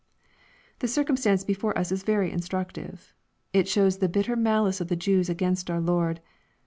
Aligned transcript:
The 0.79 0.87
circumstance 0.87 1.43
before 1.43 1.77
us 1.77 1.91
is 1.91 2.01
very 2.01 2.31
instructive. 2.31 3.13
It 3.53 3.67
shows 3.67 3.99
the 3.99 4.09
bitter 4.09 4.35
malice 4.35 4.81
of 4.81 4.87
the 4.87 4.95
Jews 4.95 5.29
against 5.29 5.69
our 5.69 5.79
Lord. 5.79 6.21